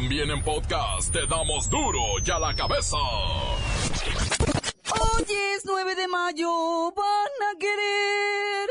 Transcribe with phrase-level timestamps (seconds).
[0.00, 2.96] También en podcast te damos duro y a la cabeza.
[4.94, 8.68] Hoy es 9 de mayo, van a querer.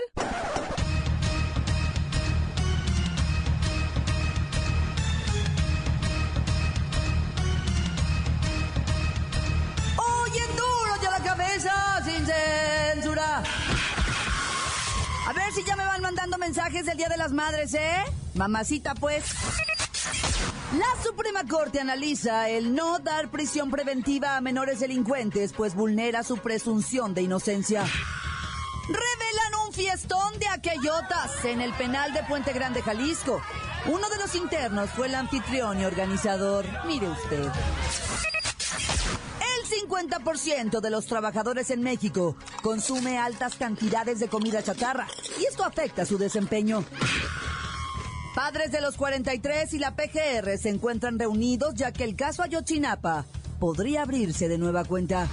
[9.97, 13.44] Hoy en duro y a la cabeza, sin censura.
[15.28, 18.05] A ver si ya me van mandando mensajes del Día de las Madres, ¿eh?
[18.34, 19.25] Mamacita, pues.
[20.77, 26.38] La Suprema Corte analiza el no dar prisión preventiva a menores delincuentes, pues vulnera su
[26.38, 27.83] presunción de inocencia.
[28.88, 33.41] Revelan un fiestón de aquellotas en el penal de Puente Grande, Jalisco.
[33.88, 36.66] Uno de los internos fue el anfitrión y organizador.
[36.85, 37.49] Mire usted.
[39.39, 45.07] El 50% de los trabajadores en México consume altas cantidades de comida chatarra
[45.39, 46.83] y esto afecta su desempeño.
[48.37, 53.25] Padres de los 43 y la PGR se encuentran reunidos ya que el caso Ayotzinapa
[53.59, 55.27] podría abrirse de nueva cuenta.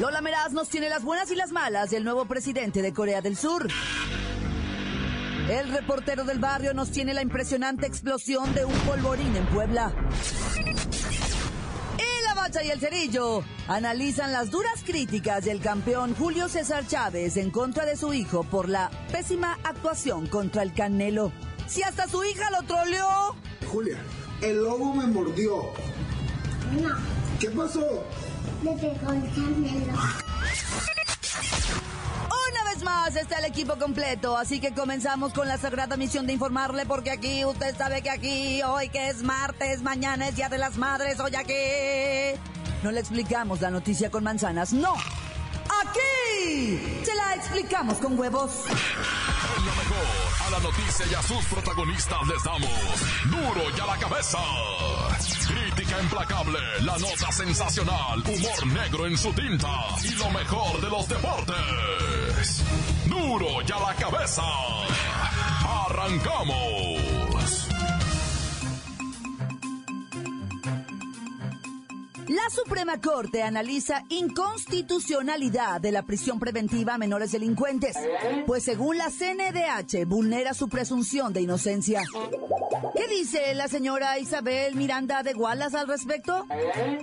[0.00, 3.36] Lola Meraz nos tiene las buenas y las malas del nuevo presidente de Corea del
[3.36, 3.68] Sur.
[5.48, 9.94] El reportero del barrio nos tiene la impresionante explosión de un polvorín en Puebla.
[12.46, 17.36] Y la bacha y el cerillo analizan las duras críticas del campeón Julio César Chávez
[17.38, 21.32] en contra de su hijo por la pésima actuación contra el Canelo.
[21.66, 23.34] Si hasta su hija lo troleó.
[23.72, 23.98] Julia,
[24.42, 25.56] el lobo me mordió.
[26.80, 26.94] No,
[27.40, 28.04] ¿Qué pasó?
[28.62, 29.98] me pegó el Canelo.
[32.86, 37.10] Más está el equipo completo, así que comenzamos con la sagrada misión de informarle porque
[37.10, 41.18] aquí usted sabe que aquí, hoy que es martes, mañana es Día de las Madres,
[41.18, 42.38] hoy aquí.
[42.84, 44.94] No le explicamos la noticia con manzanas, no.
[44.94, 48.52] Aquí se la explicamos con huevos.
[48.68, 50.06] En lo mejor,
[50.46, 52.70] a la noticia y a sus protagonistas les damos
[53.24, 54.38] duro y a la cabeza.
[55.48, 61.08] Crítica implacable, la nota sensacional, humor negro en su tinta y lo mejor de los
[61.08, 61.56] deportes.
[63.06, 64.42] Duro y a la cabeza.
[65.86, 67.05] Arrancamos.
[72.28, 77.96] La Suprema Corte analiza inconstitucionalidad de la prisión preventiva a menores delincuentes,
[78.46, 82.02] pues según la CNDH vulnera su presunción de inocencia.
[82.96, 86.46] ¿Qué dice la señora Isabel Miranda de Wallace al respecto?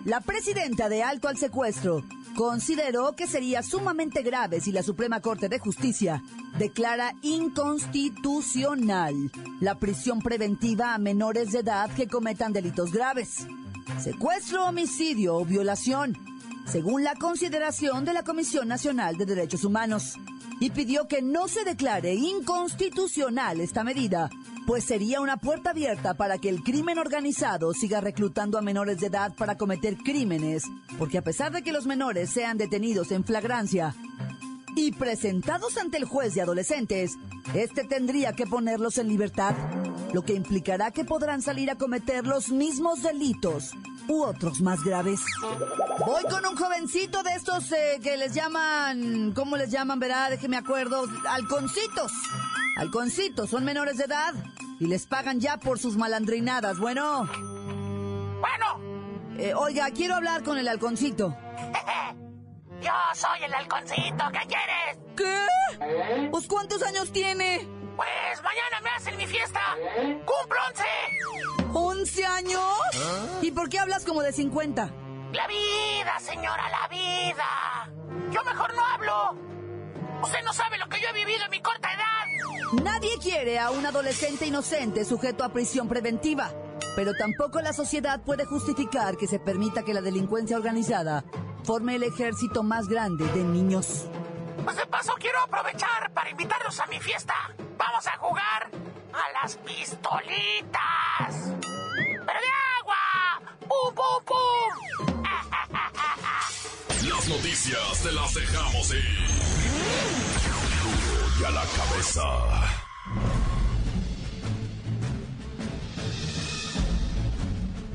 [0.04, 2.04] La presidenta de Alto al Secuestro
[2.36, 6.22] consideró que sería sumamente grave si la Suprema Corte de Justicia
[6.58, 9.32] declara inconstitucional
[9.62, 13.48] la prisión preventiva a menores de edad que cometan delitos graves
[14.00, 16.18] secuestro, homicidio o violación,
[16.66, 20.16] según la consideración de la Comisión Nacional de Derechos Humanos,
[20.60, 24.30] y pidió que no se declare inconstitucional esta medida,
[24.66, 29.08] pues sería una puerta abierta para que el crimen organizado siga reclutando a menores de
[29.08, 30.64] edad para cometer crímenes,
[30.98, 33.94] porque a pesar de que los menores sean detenidos en flagrancia,
[34.76, 37.18] y presentados ante el juez de adolescentes,
[37.54, 39.56] este tendría que ponerlos en libertad,
[40.14, 43.72] lo que implicará que podrán salir a cometer los mismos delitos
[44.08, 45.22] u otros más graves.
[46.06, 50.00] Voy con un jovencito de estos eh, que les llaman, ¿cómo les llaman?
[50.00, 52.12] Verá, déjeme acuerdo, halconcitos.
[52.78, 54.34] Halconcitos, son menores de edad
[54.80, 56.80] y les pagan ya por sus malandrinadas.
[56.80, 57.30] Bueno,
[58.42, 61.36] Bueno, eh, oiga, quiero hablar con el halconcito.
[62.84, 64.98] yo soy el halconcito, ¿qué quieres?
[65.16, 66.30] ¿Qué?
[66.30, 67.68] Pues ¿cuántos años tiene?
[67.96, 69.62] Pues mañana me hacen mi fiesta.
[70.26, 72.14] ¡Cumplo once!
[72.14, 72.62] ¿11 años?
[73.42, 74.92] ¿Y por qué hablas como de 50?
[75.32, 77.90] La vida, señora, la vida.
[78.32, 79.38] Yo mejor no hablo.
[80.22, 82.84] Usted no sabe lo que yo he vivido en mi corta edad.
[82.84, 86.52] Nadie quiere a un adolescente inocente sujeto a prisión preventiva,
[86.96, 91.24] pero tampoco la sociedad puede justificar que se permita que la delincuencia organizada
[91.64, 94.08] forme el ejército más grande de niños.
[94.64, 97.34] Pues de paso quiero aprovechar para invitarlos a mi fiesta.
[97.78, 98.70] Vamos a jugar
[99.14, 100.72] a las pistolitas.
[101.60, 103.42] ¡Pero de agua!
[103.60, 105.24] ¡Pum, pum, pum!
[107.10, 109.28] Las noticias te las dejamos ir.
[110.84, 112.24] Duro y a la cabeza.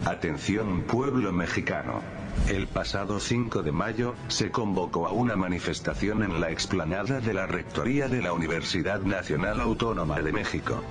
[0.05, 2.18] Atención pueblo mexicano.
[2.49, 7.47] El pasado 5 de mayo, se convocó a una manifestación en la explanada de la
[7.47, 10.83] Rectoría de la Universidad Nacional Autónoma de México.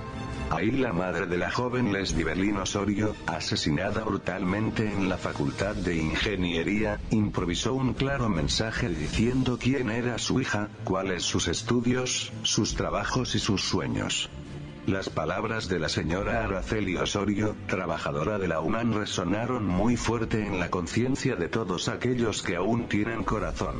[0.50, 7.00] Ahí la madre de la joven Leslie Osorio, asesinada brutalmente en la Facultad de Ingeniería,
[7.10, 13.40] improvisó un claro mensaje diciendo quién era su hija, cuáles sus estudios, sus trabajos y
[13.40, 14.30] sus sueños.
[14.88, 20.58] Las palabras de la señora Araceli Osorio, trabajadora de la UNAM, resonaron muy fuerte en
[20.58, 23.76] la conciencia de todos aquellos que aún tienen corazón.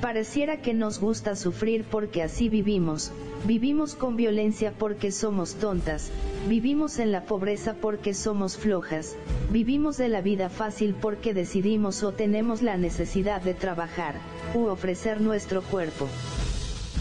[0.00, 3.12] Pareciera que nos gusta sufrir porque así vivimos,
[3.44, 6.10] vivimos con violencia porque somos tontas,
[6.48, 9.14] vivimos en la pobreza porque somos flojas,
[9.52, 14.16] vivimos de la vida fácil porque decidimos o tenemos la necesidad de trabajar,
[14.56, 16.08] u ofrecer nuestro cuerpo.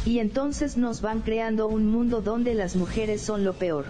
[0.03, 3.85] Y entonces nos van creando un mundo donde las mujeres son lo peor.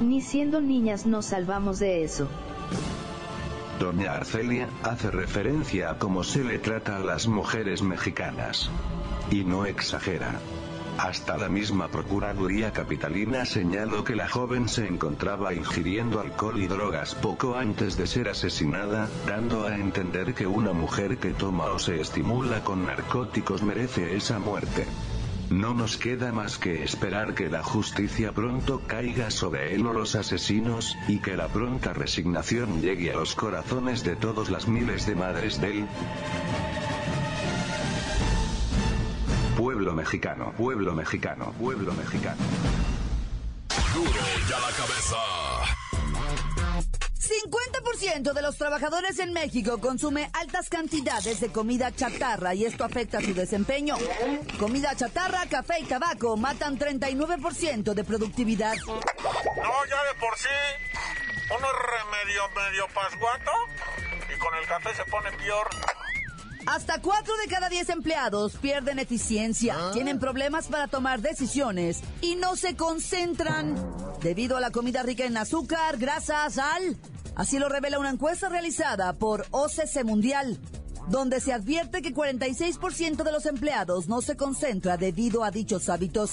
[0.00, 2.28] Ni siendo niñas nos salvamos de eso.
[3.80, 8.70] Doña Arcelia hace referencia a cómo se le trata a las mujeres mexicanas.
[9.30, 10.40] Y no exagera.
[10.98, 17.14] Hasta la misma Procuraduría Capitalina señaló que la joven se encontraba ingiriendo alcohol y drogas
[17.14, 22.00] poco antes de ser asesinada, dando a entender que una mujer que toma o se
[22.00, 24.86] estimula con narcóticos merece esa muerte.
[25.50, 30.16] No nos queda más que esperar que la justicia pronto caiga sobre él o los
[30.16, 35.14] asesinos, y que la pronta resignación llegue a los corazones de todas las miles de
[35.14, 35.86] madres del
[39.88, 42.36] pueblo mexicano, pueblo mexicano, pueblo mexicano.
[43.94, 45.16] Duro ya la cabeza.
[47.18, 53.22] 50% de los trabajadores en México consume altas cantidades de comida chatarra y esto afecta
[53.22, 53.96] su desempeño.
[54.58, 58.76] Comida chatarra, café y tabaco matan 39% de productividad.
[58.86, 58.92] No,
[59.88, 60.48] ya de por sí,
[61.56, 61.78] uno es
[62.12, 63.52] remedio medio pasguato
[64.34, 65.68] y con el café se pone peor.
[66.68, 72.56] Hasta 4 de cada 10 empleados pierden eficiencia, tienen problemas para tomar decisiones y no
[72.56, 73.74] se concentran
[74.20, 76.98] debido a la comida rica en azúcar, grasa, sal.
[77.36, 80.58] Así lo revela una encuesta realizada por OCC Mundial,
[81.08, 86.32] donde se advierte que 46% de los empleados no se concentra debido a dichos hábitos.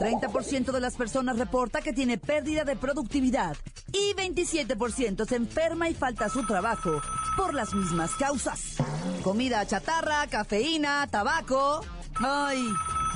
[0.00, 3.56] 30% de las personas reporta que tiene pérdida de productividad
[3.92, 7.00] y 27% se enferma y falta a su trabajo
[7.36, 8.76] por las mismas causas.
[9.22, 11.84] Comida chatarra, cafeína, tabaco.
[12.16, 12.66] Ay,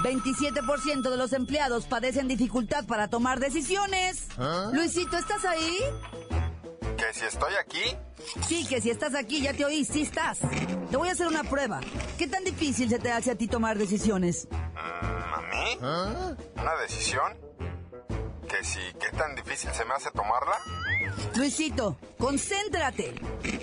[0.03, 4.29] 27% de los empleados padecen dificultad para tomar decisiones.
[4.73, 5.79] Luisito, ¿estás ahí?
[6.97, 7.97] ¿Que si estoy aquí?
[8.47, 10.39] Sí, que si estás aquí, ya te oí, sí estás.
[10.91, 11.81] Te voy a hacer una prueba.
[12.19, 14.49] ¿Qué tan difícil se te hace a ti tomar decisiones?
[14.77, 15.77] ¿A mí?
[15.81, 17.44] ¿Una decisión?
[18.55, 20.57] ¿Que si qué tan difícil se me hace tomarla?
[21.35, 23.13] Luisito, concéntrate.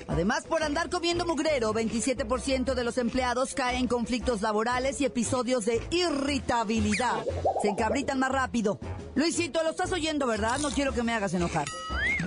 [0.09, 5.63] Además, por andar comiendo mugrero, 27% de los empleados caen en conflictos laborales y episodios
[5.63, 7.23] de irritabilidad.
[7.61, 8.81] Se encabritan más rápido.
[9.15, 10.59] Luisito, lo estás oyendo, ¿verdad?
[10.59, 11.67] No quiero que me hagas enojar.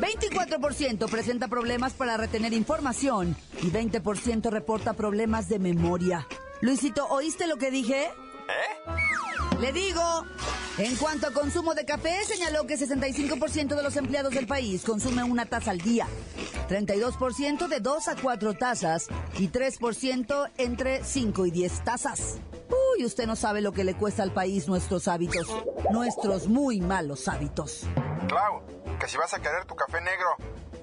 [0.01, 6.27] 24% presenta problemas para retener información y 20% reporta problemas de memoria.
[6.63, 8.07] Luisito, ¿oíste lo que dije?
[8.07, 9.61] ¿Eh?
[9.61, 10.25] Le digo,
[10.79, 15.31] en cuanto a consumo de café, señaló que 65% de los empleados del país consumen
[15.31, 16.07] una taza al día,
[16.69, 19.07] 32% de 2 a 4 tazas
[19.39, 22.39] y 3% entre 5 y 10 tazas.
[22.97, 25.47] Uy, usted no sabe lo que le cuesta al país nuestros hábitos,
[25.91, 27.83] nuestros muy malos hábitos.
[28.29, 28.63] Clau,
[28.99, 30.29] que si vas a querer tu café negro,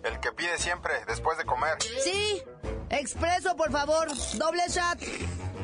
[0.03, 1.77] el que pide siempre después de comer.
[2.01, 2.41] Sí,
[2.89, 4.07] expreso, por favor,
[4.37, 4.99] doble shot.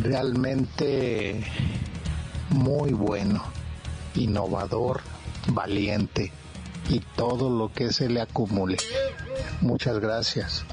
[0.00, 1.44] realmente
[2.50, 3.42] muy bueno,
[4.14, 5.00] innovador,
[5.48, 6.32] valiente
[6.88, 8.76] y todo lo que se le acumule.
[9.60, 10.64] Muchas gracias.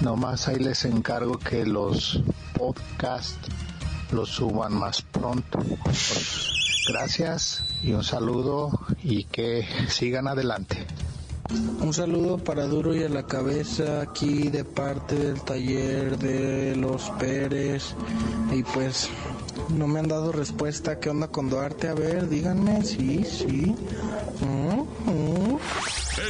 [0.00, 2.20] Nomás ahí les encargo que los
[2.56, 3.48] podcasts
[4.10, 5.58] los suban más pronto.
[6.88, 8.70] Gracias y un saludo
[9.02, 10.86] y que sigan adelante.
[11.50, 17.10] Un saludo para Duro y a la cabeza aquí de parte del taller de los
[17.18, 17.94] Pérez.
[18.52, 19.10] Y pues
[19.70, 21.00] no me han dado respuesta.
[21.00, 21.88] ¿Qué onda con Duarte?
[21.88, 22.82] A ver, díganme.
[22.84, 23.74] Sí, sí.
[24.40, 25.58] Mm, mm.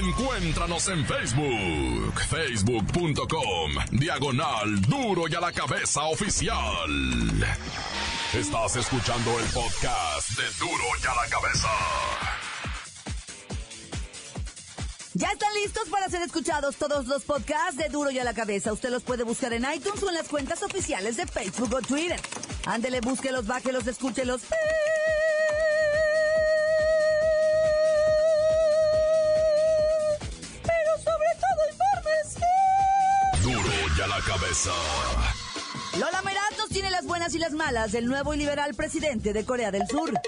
[0.05, 6.91] Encuéntranos en Facebook, facebook.com, diagonal duro y a la cabeza oficial.
[8.33, 11.69] Estás escuchando el podcast de duro y a la cabeza.
[15.23, 18.73] Ya están listos para ser escuchados todos los podcasts de Duro y a la Cabeza.
[18.73, 22.21] Usted los puede buscar en iTunes o en las cuentas oficiales de Facebook o Twitter.
[22.67, 24.43] Ándele, búsquelos, bájelos, escúchelos.
[30.65, 32.47] Pero sobre todo, infórmese.
[33.45, 34.73] Duro y a la cabeza.
[36.01, 39.45] Lola Meraz nos tiene las buenas y las malas del nuevo y liberal presidente de
[39.45, 40.21] Corea del Sur.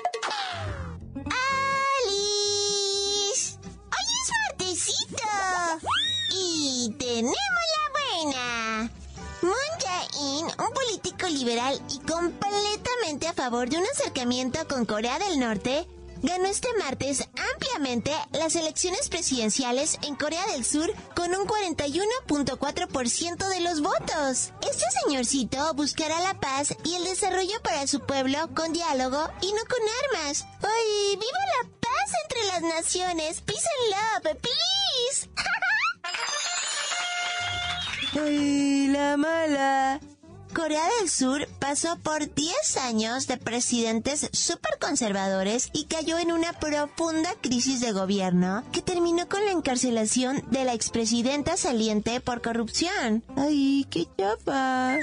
[11.34, 15.86] Liberal y completamente a favor de un acercamiento con Corea del Norte,
[16.22, 23.60] ganó este martes ampliamente las elecciones presidenciales en Corea del Sur con un 41.4% de
[23.60, 24.54] los votos.
[24.62, 29.60] Este señorcito buscará la paz y el desarrollo para su pueblo con diálogo y no
[29.68, 29.80] con
[30.14, 30.46] armas.
[30.62, 33.42] ¡Ay, viva la paz entre las naciones!
[33.42, 33.90] ¡Peace and
[34.24, 35.28] love, please!
[38.24, 40.00] ¡Ay, la mala!
[40.54, 46.52] Corea del Sur pasó por 10 años de presidentes súper conservadores y cayó en una
[46.52, 53.24] profunda crisis de gobierno que terminó con la encarcelación de la expresidenta saliente por corrupción.
[53.36, 54.98] ¡Ay, qué chapa!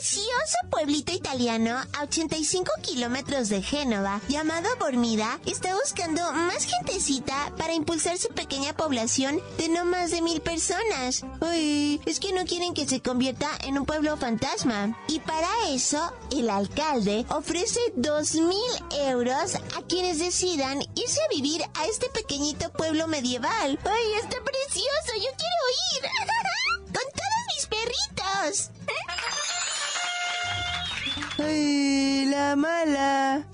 [0.00, 7.74] Precioso pueblito italiano a 85 kilómetros de Génova, llamado Bormida, está buscando más gentecita para
[7.74, 11.22] impulsar su pequeña población de no más de mil personas.
[11.42, 14.98] Uy, es que no quieren que se convierta en un pueblo fantasma.
[15.06, 21.62] Y para eso, el alcalde ofrece dos mil euros a quienes decidan irse a vivir
[21.74, 23.78] a este pequeñito pueblo medieval.
[23.84, 25.12] ¡Ay, está precioso!
[25.16, 25.60] ¡Yo quiero
[25.92, 26.08] ir!
[26.86, 28.70] ¡Con todos mis perritos!
[31.38, 33.46] ¡Ay, la mala!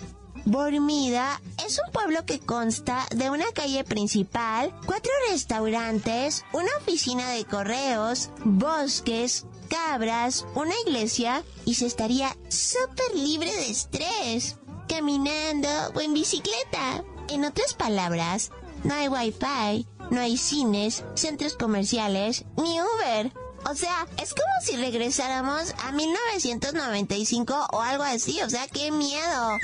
[0.45, 7.45] Bormida es un pueblo que consta de una calle principal, cuatro restaurantes, una oficina de
[7.45, 14.57] correos, bosques, cabras, una iglesia y se estaría súper libre de estrés,
[14.89, 17.03] caminando o en bicicleta.
[17.29, 18.53] En otras palabras,
[18.85, 23.33] no hay wifi, no hay cines, centros comerciales, ni Uber.
[23.69, 28.41] O sea, es como si regresáramos a 1995 o algo así.
[28.43, 29.59] O sea, qué miedo.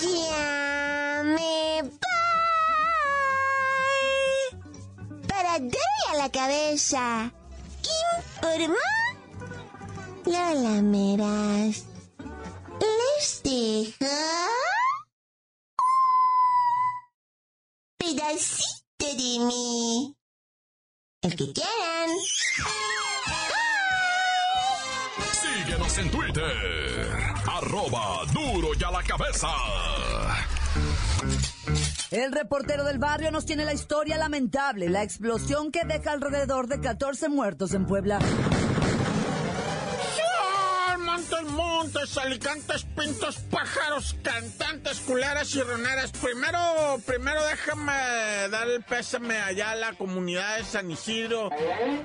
[0.00, 1.24] Ya.
[5.28, 5.78] Para darle
[6.10, 7.32] a la cabeza.
[8.40, 8.76] Informó
[10.24, 11.84] Lola Meras.
[12.80, 14.06] Les dejo
[17.98, 20.16] pedacito de mí.
[21.22, 22.08] El que quieran.
[25.32, 27.18] Síguenos en Twitter.
[27.46, 29.48] Arroba duro y a la cabeza.
[32.10, 36.80] El reportero del barrio nos tiene la historia lamentable, la explosión que deja alrededor de
[36.80, 38.18] 14 muertos en Puebla.
[41.46, 46.12] Montes, montes, alicantes, pintos, pájaros, cantantes, culeras y roneras.
[46.12, 46.58] Primero,
[47.06, 47.92] primero déjame
[48.50, 51.50] dar el pésame allá a la comunidad de San Isidro,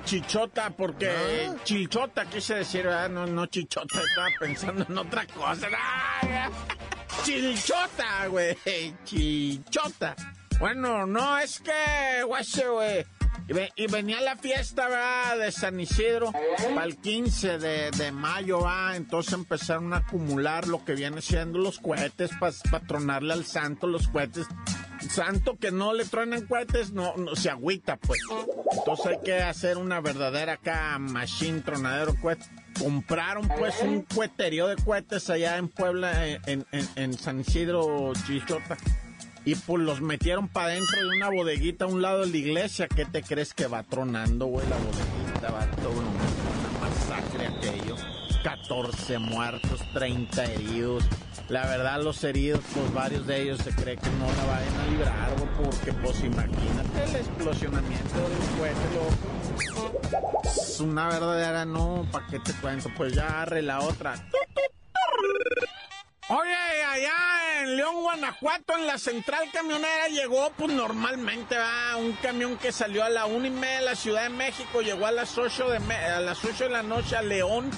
[0.04, 3.10] Chichota, porque Chichota quise decir, ¿verdad?
[3.10, 5.68] No, no Chichota, estaba pensando en otra cosa.
[5.76, 6.50] ¡Ah!
[7.24, 8.56] Chichota, güey,
[9.04, 10.16] Chichota.
[10.58, 13.06] Bueno, no, es que, guache, güey.
[13.48, 15.38] Y, ve- y venía la fiesta, ¿verdad?
[15.38, 16.32] De San Isidro
[16.74, 18.96] para el 15 de, de mayo, ¿va?
[18.96, 24.08] Entonces empezaron a acumular lo que viene siendo los cohetes para patronarle al santo, los
[24.08, 24.46] cohetes
[25.10, 28.18] santo que no le truenan cohetes, no, no se agüita, pues.
[28.72, 32.44] Entonces hay que hacer una verdadera acá machine tronadero cohete.
[32.80, 38.76] Compraron pues un cueterío de cohetes allá en Puebla, en, en, en San Isidro, Chichota.
[39.46, 42.88] Y pues los metieron para dentro de una bodeguita a un lado de la iglesia.
[42.88, 44.68] ¿Qué te crees que va tronando, güey?
[44.68, 47.94] La bodeguita va todo una masacre aquello.
[48.42, 51.04] 14 muertos, 30 heridos.
[51.48, 54.86] La verdad, los heridos, pues varios de ellos se cree que no la vayan a
[54.88, 60.42] librar, güey, porque pues imagínate el explosionamiento del cohete, loco.
[60.44, 62.90] Es una verdadera, no, ¿para qué te cuento?
[62.96, 64.16] Pues ya arre la otra.
[66.28, 72.56] Oye, allá en León, Guanajuato, en la central camionera llegó, pues normalmente va un camión
[72.56, 75.38] que salió a la una y media de la Ciudad de México, llegó a las
[75.38, 77.70] ocho de, a las 8 de la noche a León,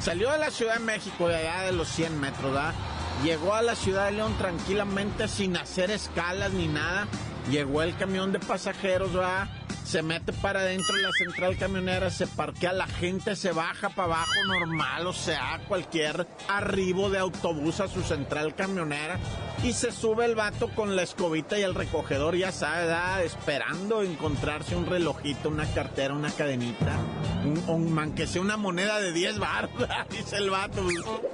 [0.00, 2.74] salió de la Ciudad de México, de allá de los 100 metros, ¿verdad?
[3.22, 7.06] Llegó a la Ciudad de León tranquilamente sin hacer escalas ni nada.
[7.50, 9.48] Llegó el camión de pasajeros, ¿verdad?
[9.84, 14.06] se mete para adentro de la central camionera, se parquea, la gente se baja para
[14.14, 19.18] abajo normal, o sea, cualquier arribo de autobús a su central camionera
[19.62, 23.22] y se sube el vato con la escobita y el recogedor, ya sabe, ¿verdad?
[23.22, 26.96] esperando encontrarse un relojito, una cartera, una cadenita,
[27.44, 30.82] un, un sea una moneda de 10 barras, dice el vato,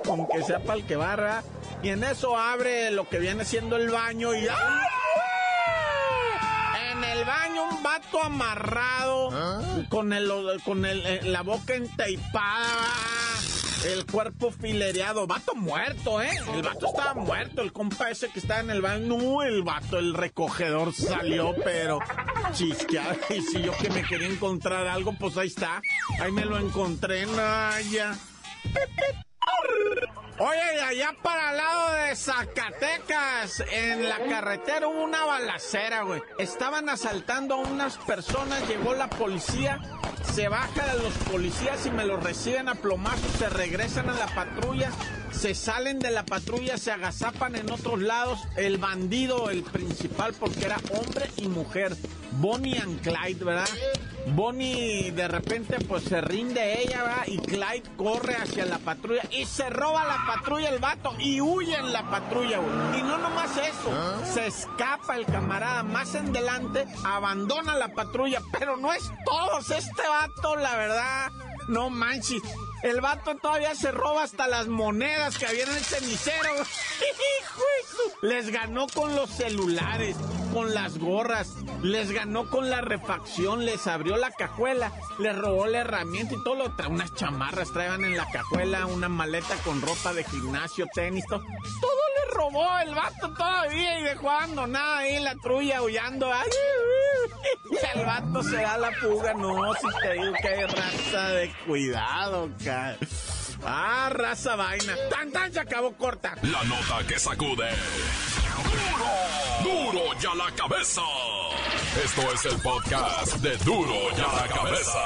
[0.06, 1.44] aunque sea para el que barra.
[1.80, 4.97] Y en eso abre lo que viene siendo el baño y ¡ah!
[7.28, 9.28] Baño un vato amarrado
[9.90, 10.32] con el
[10.64, 12.86] con el, eh, la boca enteipada,
[13.84, 16.30] el cuerpo filereado, vato muerto, ¿eh?
[16.54, 19.98] El vato estaba muerto, el compa ese que estaba en el baño, no, el vato,
[19.98, 21.98] el recogedor salió, pero
[22.52, 23.18] chisqueado.
[23.28, 25.82] Y si yo que me quería encontrar algo, pues ahí está,
[26.22, 28.16] ahí me lo encontré, Naya.
[30.40, 36.22] Oye, allá para el lado de Zacatecas, en la carretera hubo una balacera, güey.
[36.38, 39.80] Estaban asaltando a unas personas, llegó la policía,
[40.32, 44.92] se bajan los policías y me los reciben a plomazos, se regresan a la patrulla,
[45.32, 48.38] se salen de la patrulla, se agazapan en otros lados.
[48.56, 51.96] El bandido, el principal, porque era hombre y mujer,
[52.32, 53.68] Bonnie and Clyde, ¿verdad?
[54.26, 57.24] Bonnie de repente pues se rinde ella, ¿verdad?
[57.26, 61.74] Y Clyde corre hacia la patrulla y se roba la patrulla el vato y huye
[61.76, 63.00] en la patrulla, güey.
[63.00, 68.76] Y no nomás eso, se escapa el camarada más en delante, abandona la patrulla, pero
[68.76, 71.30] no es todo, este vato, la verdad,
[71.68, 72.42] no manches.
[72.82, 76.50] El vato todavía se roba hasta las monedas que había en el cenicero.
[78.20, 80.16] Les ganó con los celulares,
[80.52, 85.80] con las gorras, les ganó con la refacción, les abrió la cajuela, les robó la
[85.80, 86.88] herramienta y todo lo trae.
[86.88, 91.44] Unas chamarras traían en la cajuela, una maleta con ropa de gimnasio, tenis, todo.
[91.80, 96.32] Todo le robó el vato todavía y dejó abandonada ahí la trulla aullando.
[96.32, 96.50] Ay,
[97.94, 102.50] el vato se da la fuga, no, si te digo que hay raza de cuidado,
[102.64, 102.98] cara.
[103.64, 104.94] Ah, raza vaina.
[105.10, 106.34] Tan tan se acabó corta.
[106.42, 107.68] La nota que sacude.
[109.62, 109.92] ¡Duro!
[109.92, 111.02] ¡Duro ya la cabeza!
[112.04, 114.98] Esto es el podcast de Duro ya la cabeza.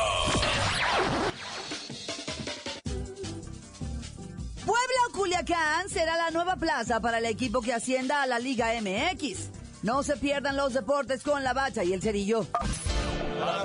[4.65, 8.69] Puebla o Culiacán será la nueva plaza para el equipo que ascienda a la Liga
[8.81, 9.51] MX.
[9.83, 12.47] No se pierdan los deportes con la bacha y el cerillo.
[13.41, 13.65] ¡La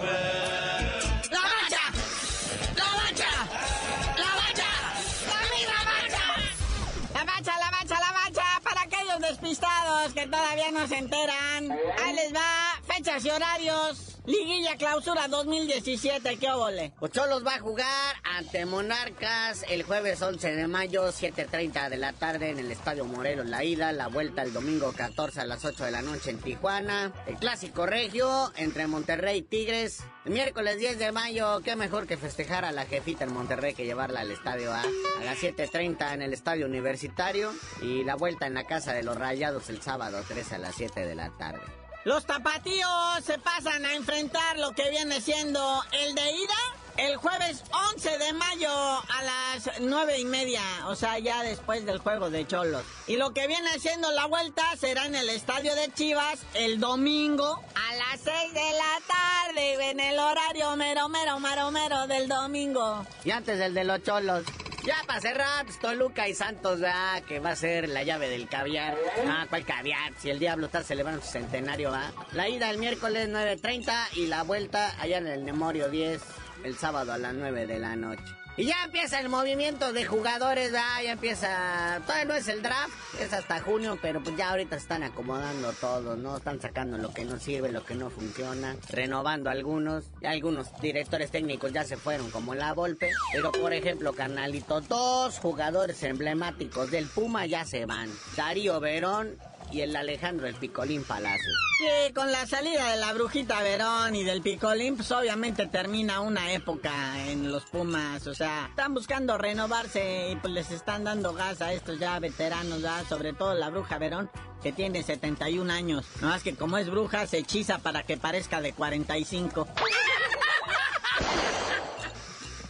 [10.14, 11.72] que todavía no se enteran.
[12.04, 14.17] Ahí les va, fechas y horarios.
[14.28, 16.92] Liguilla Clausura 2017, ¿qué óvole?
[17.14, 22.50] Cholos va a jugar ante Monarcas el jueves 11 de mayo, 7.30 de la tarde
[22.50, 23.94] en el Estadio Morelos La Ida.
[23.94, 27.14] La vuelta el domingo 14 a las 8 de la noche en Tijuana.
[27.26, 30.04] El clásico regio entre Monterrey y Tigres.
[30.26, 33.86] El miércoles 10 de mayo, qué mejor que festejar a la jefita en Monterrey que
[33.86, 34.82] llevarla al Estadio A.
[34.82, 37.54] A las 7.30 en el Estadio Universitario.
[37.82, 41.06] Y la vuelta en la Casa de los Rayados el sábado 13 a las 7
[41.06, 41.87] de la tarde.
[42.08, 46.56] Los tapatíos se pasan a enfrentar lo que viene siendo el de ida
[46.96, 47.66] el jueves
[47.96, 52.48] 11 de mayo a las nueve y media, o sea, ya después del juego de
[52.48, 52.84] Cholos.
[53.08, 57.62] Y lo que viene siendo la vuelta será en el estadio de Chivas el domingo
[57.76, 63.06] a las 6 de la tarde, en el horario mero, mero, maromero del domingo.
[63.26, 64.46] Y antes del de los Cholos.
[64.88, 67.22] Ya para cerrar, Toluca y Santos, ¿verdad?
[67.24, 68.96] Que va a ser la llave del caviar.
[69.28, 70.14] Ah, ¿cuál caviar?
[70.18, 72.14] Si el diablo está celebrando su centenario, ¿va?
[72.32, 76.22] La ida el miércoles 9.30 y la vuelta allá en el Memorio 10
[76.64, 78.37] el sábado a las 9 de la noche.
[78.60, 82.92] Y ya empieza el movimiento de jugadores, ah, ya empieza, todavía no es el draft,
[83.22, 86.38] es hasta junio, pero pues ya ahorita están acomodando todo, ¿no?
[86.38, 91.30] Están sacando lo que no sirve, lo que no funciona, renovando algunos, y algunos directores
[91.30, 97.06] técnicos ya se fueron como la Volpe, pero por ejemplo, carnalito, dos jugadores emblemáticos del
[97.06, 99.38] Puma ya se van, Darío Verón
[99.72, 101.52] y el Alejandro el Picolín Palacio.
[101.80, 106.52] Que con la salida de la brujita Verón y del Picolín, pues obviamente termina una
[106.54, 106.92] época
[107.28, 108.26] en los Pumas.
[108.28, 112.82] O sea, están buscando renovarse y pues les están dando gas a estos ya veteranos,
[112.82, 114.30] ya, sobre todo la bruja Verón,
[114.62, 116.06] que tiene 71 años.
[116.22, 119.68] No más que como es bruja, se hechiza para que parezca de 45.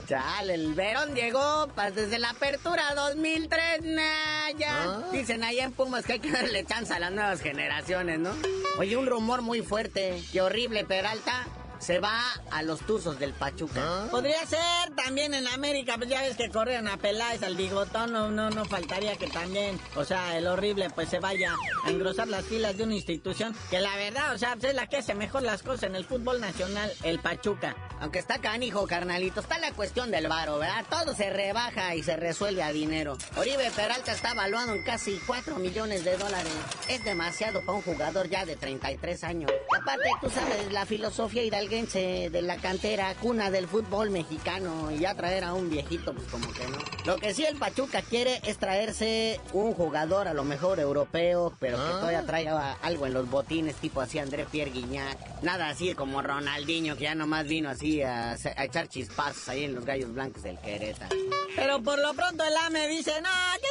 [0.08, 4.84] Chale, el Verón llegó pues, desde la apertura 2003, nah, ya.
[4.84, 5.10] Ah.
[5.12, 8.32] Dicen ahí en Pumas que hay que darle chance a las nuevas generaciones, ¿no?
[8.80, 11.46] Oye, un rumor muy fuerte, que horrible Peralta
[11.80, 13.82] se va a los Tuzos del Pachuca.
[13.82, 14.08] Ah.
[14.10, 18.30] Podría ser también en América, pues ya ves que corrieron a Peláez, al bigotón, no,
[18.30, 22.46] no, no faltaría que también, o sea, el horrible pues se vaya a engrosar las
[22.46, 25.44] filas de una institución que la verdad, o sea, pues, es la que hace mejor
[25.44, 27.76] las cosas en el fútbol nacional, el Pachuca.
[28.00, 30.86] Aunque está canijo, carnalito, está la cuestión del varo, ¿verdad?
[30.90, 33.18] Todo se rebaja y se resuelve a dinero.
[33.36, 36.54] Oribe Peralta está evaluado en casi 4 millones de dólares.
[36.88, 39.52] Es demasiado para un jugador ya de 33 años.
[39.52, 44.99] Y aparte, tú sabes, la filosofía hidalguense de la cantera, cuna del fútbol mexicano, y
[44.99, 46.77] ya traer a un viejito, pues como que no.
[47.06, 51.77] Lo que sí el Pachuca quiere es traerse un jugador a lo mejor europeo, pero
[51.77, 55.41] que todavía traiga algo en los botines, tipo así André Pierre Guignac.
[55.41, 59.75] Nada así como Ronaldinho, que ya nomás vino así a, a echar chispazos ahí en
[59.75, 61.15] los gallos blancos del Querétaro.
[61.56, 63.67] Pero por lo pronto el AME dice, no, ¿qué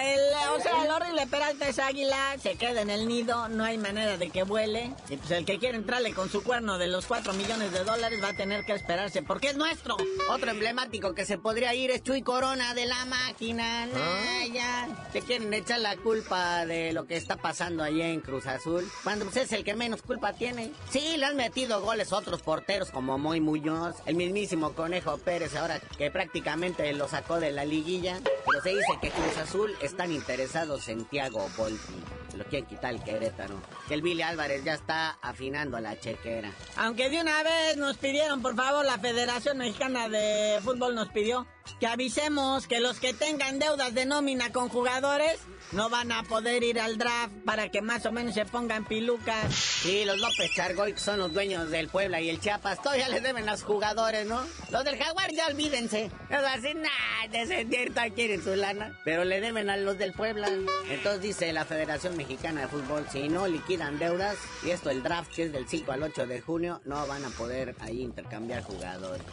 [0.00, 0.20] El,
[0.54, 4.16] o sea, el horrible Peralta es águila, se queda en el nido, no hay manera
[4.16, 4.92] de que vuele.
[5.08, 8.22] Y pues el que quiere entrarle con su cuerno de los 4 millones de dólares
[8.22, 9.96] va a tener que esperarse, porque es nuestro.
[10.30, 13.86] Otro emblemático que se podría ir es Chuy Corona de la máquina.
[13.86, 14.88] Nah, ya.
[15.12, 18.90] Te quieren echar la culpa de lo que está pasando allá en Cruz Azul.
[19.02, 20.72] Cuando pues, es el que menos culpa tiene.
[20.90, 25.80] Sí, le han metido goles otros porteros como Moy Muñoz, el mismísimo Conejo Pérez, ahora
[25.80, 28.20] que prácticamente lo sacó de la liguilla.
[28.24, 32.15] Pero se dice que Cruz Azul están interesados en Tiago Volpi.
[32.36, 33.60] Lo quieren quitar el Querétaro.
[33.88, 36.52] Que el Billy Álvarez ya está afinando la chequera.
[36.76, 41.46] Aunque de una vez nos pidieron, por favor, la Federación Mexicana de Fútbol nos pidió
[41.80, 45.40] que avisemos que los que tengan deudas de nómina con jugadores
[45.72, 49.52] no van a poder ir al draft para que más o menos se pongan pilucas.
[49.52, 53.22] Sí, los López Chargoy, que son los dueños del Puebla y el Chiapas, todavía les
[53.22, 54.40] deben a los jugadores, ¿no?
[54.70, 56.10] Los del Jaguar ya olvídense.
[56.30, 58.96] Es así, nada, descender, quieren su lana.
[59.04, 60.48] Pero le deben a los del Puebla.
[60.88, 65.32] Entonces dice la Federación Mexicana de Fútbol, si no liquidan deudas, y esto el draft
[65.32, 69.24] que es del 5 al 8 de junio, no van a poder ahí intercambiar jugadores.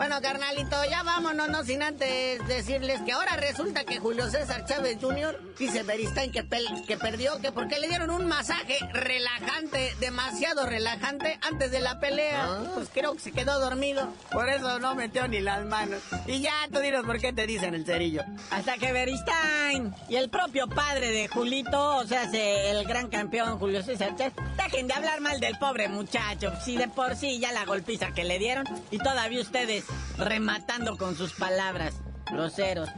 [0.00, 4.96] Bueno, carnalito, ya vámonos, no sin antes decirles que ahora resulta que Julio César Chávez
[4.98, 5.38] Jr.
[5.58, 11.80] dice Beristain que, perdió, que porque le dieron un masaje relajante, demasiado relajante, antes de
[11.80, 12.48] la pelea.
[12.74, 16.00] Pues creo que se quedó dormido, por eso no metió ni las manos.
[16.26, 18.22] Y ya, tú dinos por qué te dicen el cerillo.
[18.50, 23.58] Hasta que Beristain y el propio padre de Julito, o sea, se- el gran campeón
[23.58, 26.54] Julio César Chávez, dejen de hablar mal del pobre muchacho.
[26.64, 29.84] Si de por sí ya la golpiza que le dieron y todavía ustedes
[30.18, 31.94] rematando con sus palabras.
[32.30, 32.88] Groseros.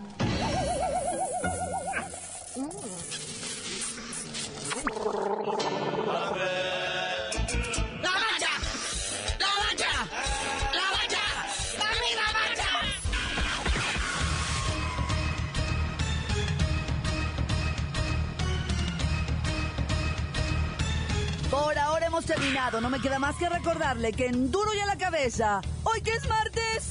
[22.20, 22.80] Terminado.
[22.80, 26.10] No me queda más que recordarle que en Duro y a la cabeza, hoy que
[26.10, 26.90] es martes,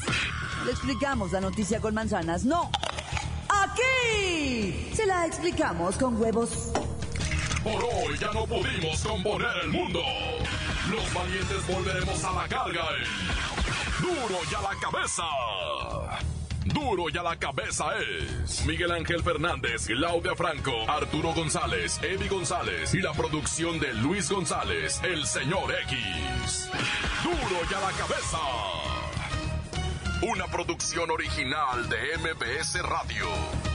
[0.65, 2.43] le explicamos la noticia con manzanas.
[2.43, 2.71] No.
[3.47, 6.71] Aquí se la explicamos con huevos.
[7.63, 10.01] Por hoy ya no pudimos componer el mundo.
[10.89, 15.23] Los valientes volveremos a la carga en Duro y a la cabeza.
[16.65, 22.93] Duro y a la cabeza es Miguel Ángel Fernández, Claudia Franco, Arturo González, Eddie González
[22.93, 26.69] y la producción de Luis González, el señor X.
[27.23, 28.37] Duro y a la cabeza.
[30.21, 33.70] Una producción original de MBS Radio.